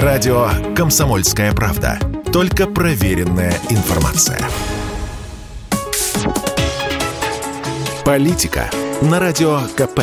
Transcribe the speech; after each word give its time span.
Радио 0.00 0.48
«Комсомольская 0.74 1.52
правда». 1.52 1.98
Только 2.32 2.66
проверенная 2.66 3.52
информация. 3.68 4.40
Политика 8.02 8.70
на 9.02 9.20
Радио 9.20 9.60
КП. 9.76 10.00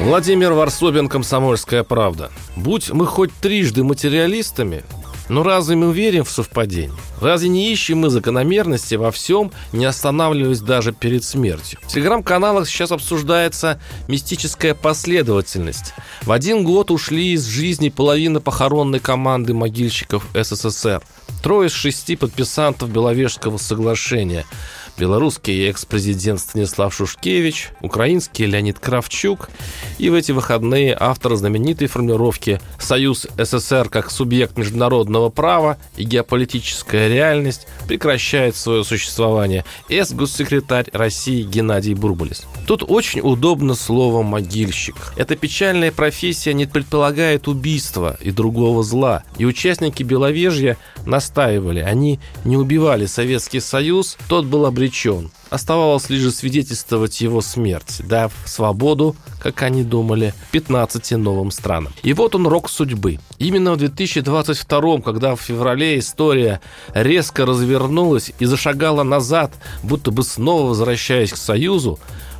Владимир 0.00 0.54
Варсобин, 0.54 1.08
«Комсомольская 1.08 1.84
правда». 1.84 2.32
Будь 2.56 2.90
мы 2.90 3.06
хоть 3.06 3.32
трижды 3.32 3.84
материалистами, 3.84 4.82
но 5.30 5.44
разве 5.44 5.76
мы 5.76 5.92
верим 5.92 6.24
в 6.24 6.30
совпадение? 6.30 6.98
Разве 7.20 7.48
не 7.48 7.72
ищем 7.72 7.98
мы 7.98 8.10
закономерности 8.10 8.96
во 8.96 9.12
всем, 9.12 9.52
не 9.72 9.84
останавливаясь 9.84 10.60
даже 10.60 10.92
перед 10.92 11.22
смертью? 11.22 11.78
В 11.84 11.86
телеграм-каналах 11.86 12.68
сейчас 12.68 12.90
обсуждается 12.90 13.80
мистическая 14.08 14.74
последовательность. 14.74 15.94
В 16.22 16.32
один 16.32 16.64
год 16.64 16.90
ушли 16.90 17.32
из 17.32 17.46
жизни 17.46 17.90
половина 17.90 18.40
похоронной 18.40 18.98
команды 18.98 19.54
могильщиков 19.54 20.26
СССР. 20.34 21.00
Трое 21.44 21.68
из 21.68 21.72
шести 21.72 22.16
подписантов 22.16 22.90
Беловежского 22.90 23.56
соглашения– 23.56 24.44
белорусский 25.00 25.70
экс-президент 25.70 26.40
Станислав 26.40 26.94
Шушкевич, 26.94 27.70
украинский 27.80 28.44
Леонид 28.44 28.78
Кравчук. 28.78 29.48
И 29.96 30.10
в 30.10 30.14
эти 30.14 30.32
выходные 30.32 30.94
автор 30.98 31.34
знаменитой 31.36 31.86
формулировки 31.86 32.60
«Союз 32.78 33.26
СССР 33.38 33.88
как 33.88 34.10
субъект 34.10 34.58
международного 34.58 35.30
права 35.30 35.78
и 35.96 36.04
геополитическая 36.04 37.08
реальность 37.08 37.66
прекращает 37.88 38.56
свое 38.56 38.84
существование» 38.84 39.64
экс-госсекретарь 39.88 40.90
России 40.92 41.44
Геннадий 41.44 41.94
Бурбулис. 41.94 42.42
Тут 42.66 42.84
очень 42.86 43.22
удобно 43.22 43.74
слово 43.74 44.22
«могильщик». 44.22 44.96
Эта 45.16 45.34
печальная 45.34 45.92
профессия 45.92 46.52
не 46.52 46.66
предполагает 46.66 47.48
убийства 47.48 48.18
и 48.20 48.30
другого 48.30 48.82
зла, 48.82 49.22
и 49.38 49.46
участники 49.46 50.02
Беловежья 50.02 50.76
настаивали, 51.06 51.80
они 51.80 52.20
не 52.44 52.58
убивали 52.58 53.06
Советский 53.06 53.60
Союз, 53.60 54.18
тот 54.28 54.44
был 54.44 54.66
обречен 54.66 54.89
обречен. 54.90 55.30
Оставалось 55.50 56.10
лишь 56.10 56.32
свидетельствовать 56.34 57.20
его 57.20 57.40
смерть, 57.40 58.02
дав 58.06 58.32
свободу, 58.44 59.16
как 59.40 59.62
они 59.62 59.82
думали, 59.82 60.34
15 60.52 61.12
новым 61.12 61.50
странам. 61.50 61.92
И 62.02 62.12
вот 62.12 62.34
он 62.34 62.46
рок 62.46 62.68
судьбы. 62.68 63.18
Именно 63.38 63.72
в 63.72 63.76
2022, 63.78 65.00
когда 65.00 65.34
в 65.34 65.40
феврале 65.40 65.98
история 65.98 66.60
резко 66.94 67.46
развернулась 67.46 68.32
и 68.38 68.44
зашагала 68.44 69.02
назад, 69.02 69.52
будто 69.82 70.10
бы 70.10 70.22
снова 70.22 70.68
возвращаясь 70.68 71.32
к 71.32 71.36
Союзу, 71.36 71.98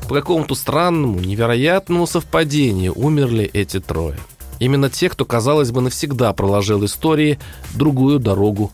по 0.08 0.14
какому-то 0.14 0.54
странному, 0.54 1.20
невероятному 1.20 2.06
совпадению 2.06 2.94
умерли 2.96 3.48
эти 3.52 3.80
трое. 3.80 4.18
Именно 4.58 4.90
те, 4.90 5.08
кто, 5.08 5.24
казалось 5.24 5.70
бы, 5.70 5.80
навсегда 5.80 6.32
проложил 6.32 6.84
истории 6.84 7.38
другую 7.74 8.18
дорогу, 8.18 8.70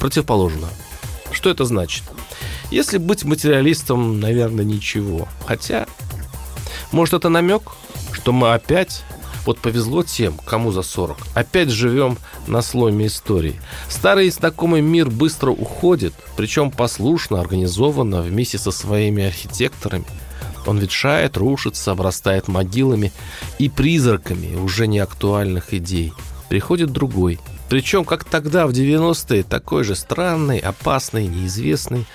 противоположную. 0.00 0.72
Что 1.30 1.50
это 1.50 1.64
значит? 1.64 2.04
Если 2.72 2.96
быть 2.96 3.24
материалистом, 3.24 4.18
наверное, 4.18 4.64
ничего. 4.64 5.28
Хотя, 5.44 5.86
может, 6.90 7.12
это 7.12 7.28
намек, 7.28 7.72
что 8.12 8.32
мы 8.32 8.54
опять 8.54 9.02
вот 9.44 9.58
повезло 9.58 10.02
тем, 10.02 10.38
кому 10.38 10.72
за 10.72 10.80
40. 10.80 11.18
Опять 11.34 11.68
живем 11.68 12.16
на 12.46 12.62
сломе 12.62 13.08
истории. 13.08 13.60
Старый 13.90 14.28
и 14.28 14.30
знакомый 14.30 14.80
мир 14.80 15.10
быстро 15.10 15.50
уходит, 15.50 16.14
причем 16.34 16.70
послушно, 16.70 17.40
организованно, 17.40 18.22
вместе 18.22 18.56
со 18.56 18.70
своими 18.70 19.26
архитекторами. 19.26 20.06
Он 20.64 20.78
ветшает, 20.78 21.36
рушится, 21.36 21.90
обрастает 21.90 22.48
могилами 22.48 23.12
и 23.58 23.68
призраками 23.68 24.56
уже 24.56 24.86
неактуальных 24.86 25.74
идей. 25.74 26.14
Приходит 26.48 26.90
другой. 26.90 27.38
Причем, 27.68 28.06
как 28.06 28.24
тогда, 28.24 28.66
в 28.66 28.70
90-е, 28.70 29.42
такой 29.42 29.84
же 29.84 29.94
странный, 29.94 30.58
опасный, 30.58 31.26
неизвестный, 31.26 32.06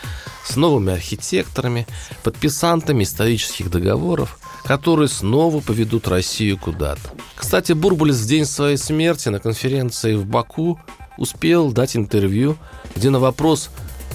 с 0.47 0.55
новыми 0.55 0.93
архитекторами, 0.93 1.87
подписантами 2.23 3.03
исторических 3.03 3.69
договоров, 3.69 4.39
которые 4.63 5.07
снова 5.07 5.61
поведут 5.61 6.07
Россию 6.07 6.57
куда-то. 6.57 7.11
Кстати, 7.35 7.73
Бурбулис 7.73 8.17
в 8.17 8.27
день 8.27 8.45
своей 8.45 8.77
смерти 8.77 9.29
на 9.29 9.39
конференции 9.39 10.15
в 10.15 10.25
Баку 10.25 10.79
успел 11.17 11.71
дать 11.71 11.95
интервью, 11.95 12.57
где 12.95 13.09
на 13.09 13.19
вопрос 13.19 13.69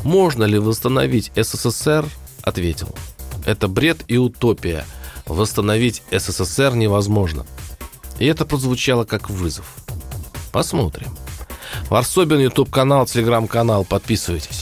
«Можно 0.04 0.44
ли 0.44 0.58
восстановить 0.58 1.32
СССР?» 1.36 2.06
ответил 2.42 2.88
«Это 3.44 3.68
бред 3.68 4.04
и 4.08 4.16
утопия. 4.16 4.84
Восстановить 5.26 6.02
СССР 6.10 6.74
невозможно». 6.74 7.46
И 8.18 8.26
это 8.26 8.44
прозвучало 8.44 9.04
как 9.04 9.30
вызов. 9.30 9.74
Посмотрим. 10.52 11.08
Варсобин, 11.88 12.38
YouTube-канал, 12.40 13.06
Телеграм-канал. 13.06 13.84
Подписывайтесь. 13.84 14.61